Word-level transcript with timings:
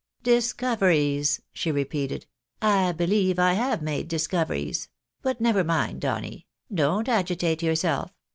"Discoveries!" 0.23 1.41
she 1.53 1.71
repeated," 1.71 2.25
I 2.59 2.91
beheve 2.91 3.37
I 3.37 3.53
have 3.53 3.83
made 3.83 4.07
dis 4.07 4.25
coveries. 4.27 4.87
But 5.21 5.39
never 5.39 5.63
mind, 5.63 6.01
Donny; 6.01 6.47
don't 6.73 7.07
agitate 7.07 7.61
yourself. 7.61 8.09